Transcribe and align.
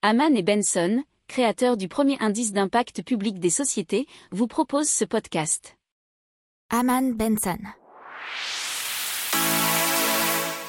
Haman 0.00 0.36
et 0.36 0.44
Benson, 0.44 1.02
créateurs 1.26 1.76
du 1.76 1.88
premier 1.88 2.16
indice 2.20 2.52
d'impact 2.52 3.02
public 3.02 3.40
des 3.40 3.50
sociétés, 3.50 4.06
vous 4.30 4.46
proposent 4.46 4.88
ce 4.88 5.04
podcast. 5.04 5.76
Haman 6.70 7.14
Benson. 7.14 7.58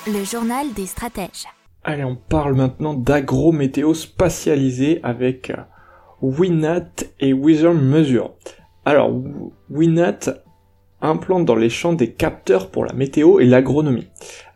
Le 0.07 0.23
journal 0.23 0.73
des 0.73 0.87
stratèges. 0.87 1.45
Allez, 1.83 2.03
on 2.03 2.15
parle 2.15 2.55
maintenant 2.55 2.95
d'agro-météo 2.95 3.93
spatialisé 3.93 4.99
avec 5.03 5.51
euh, 5.51 5.57
Winat 6.23 6.89
et 7.19 7.31
Wither 7.31 7.75
Mesure. 7.75 8.33
Alors, 8.83 9.11
Winat 9.69 10.21
implante 11.01 11.45
dans 11.45 11.55
les 11.55 11.69
champs 11.69 11.93
des 11.93 12.13
capteurs 12.13 12.71
pour 12.71 12.83
la 12.83 12.93
météo 12.93 13.39
et 13.39 13.45
l'agronomie. 13.45 14.07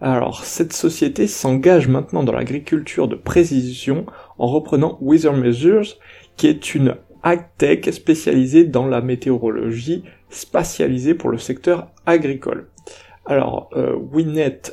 Alors, 0.04 0.44
cette 0.44 0.74
société 0.74 1.28
s'engage 1.28 1.88
maintenant 1.88 2.24
dans 2.24 2.34
l'agriculture 2.34 3.08
de 3.08 3.16
précision 3.16 4.06
en 4.38 4.48
reprenant 4.48 4.98
Weather 5.00 5.32
Measures, 5.32 5.98
qui 6.36 6.48
est 6.48 6.76
une 6.76 6.98
agtech 7.24 7.90
spécialisée 7.94 8.66
dans 8.66 8.86
la 8.86 9.00
météorologie 9.00 10.04
spatialisée 10.30 11.14
pour 11.14 11.30
le 11.30 11.38
secteur 11.38 11.88
agricole. 12.06 12.68
Alors, 13.26 13.70
euh, 13.78 13.96
Winnet, 13.96 14.64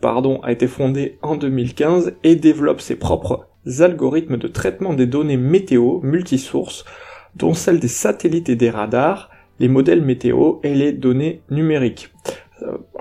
pardon, 0.00 0.40
a 0.40 0.52
été 0.52 0.68
fondé 0.68 1.18
en 1.20 1.36
2015 1.36 2.14
et 2.24 2.34
développe 2.34 2.80
ses 2.80 2.96
propres 2.96 3.46
algorithmes 3.80 4.38
de 4.38 4.48
traitement 4.48 4.94
des 4.94 5.04
données 5.04 5.36
météo 5.36 6.00
multisources, 6.00 6.86
dont 7.36 7.52
celles 7.52 7.78
des 7.78 7.88
satellites 7.88 8.48
et 8.48 8.56
des 8.56 8.70
radars, 8.70 9.28
les 9.58 9.68
modèles 9.68 10.00
météo 10.00 10.60
et 10.62 10.74
les 10.74 10.92
données 10.92 11.42
numériques. 11.50 12.10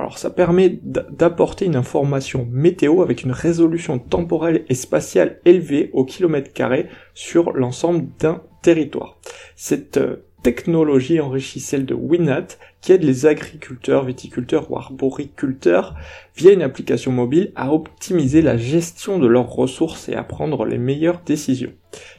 Alors 0.09 0.17
ça 0.17 0.31
permet 0.31 0.79
d'apporter 0.81 1.65
une 1.65 1.75
information 1.75 2.47
météo 2.49 3.03
avec 3.03 3.21
une 3.21 3.31
résolution 3.31 3.99
temporelle 3.99 4.65
et 4.67 4.73
spatiale 4.73 5.39
élevée 5.45 5.91
au 5.93 6.03
kilomètre 6.03 6.51
carré 6.51 6.87
sur 7.13 7.53
l'ensemble 7.53 8.07
d'un 8.17 8.41
territoire. 8.63 9.19
Cette 9.55 9.97
euh, 9.97 10.25
technologie 10.41 11.19
enrichit 11.19 11.59
celle 11.59 11.85
de 11.85 11.93
Winat 11.93 12.47
qui 12.81 12.91
aide 12.91 13.03
les 13.03 13.27
agriculteurs, 13.27 14.03
viticulteurs 14.03 14.71
ou 14.71 14.77
arboriculteurs 14.77 15.93
via 16.35 16.53
une 16.53 16.63
application 16.63 17.11
mobile 17.11 17.51
à 17.55 17.71
optimiser 17.71 18.41
la 18.41 18.57
gestion 18.57 19.19
de 19.19 19.27
leurs 19.27 19.51
ressources 19.51 20.09
et 20.09 20.15
à 20.15 20.23
prendre 20.23 20.65
les 20.65 20.79
meilleures 20.79 21.21
décisions. 21.23 21.73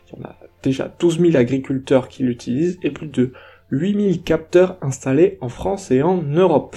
Il 0.06 0.16
y 0.16 0.22
en 0.22 0.28
a 0.28 0.36
déjà 0.62 0.94
12 1.00 1.18
000 1.18 1.36
agriculteurs 1.36 2.06
qui 2.06 2.22
l'utilisent 2.22 2.78
et 2.84 2.92
plus 2.92 3.08
de 3.08 3.32
8000 3.72 4.22
capteurs 4.22 4.78
installés 4.80 5.38
en 5.40 5.48
France 5.48 5.90
et 5.90 6.02
en 6.02 6.22
Europe. 6.22 6.76